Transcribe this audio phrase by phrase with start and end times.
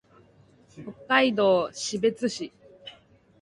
[0.67, 2.51] 北海道士別市